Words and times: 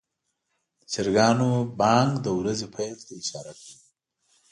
د 0.79 0.81
چرګانو 0.91 1.49
بانګ 1.79 2.11
د 2.25 2.27
ورځې 2.39 2.67
پیل 2.75 2.97
ته 3.05 3.13
اشاره 3.21 3.53
کوي. 3.61 3.75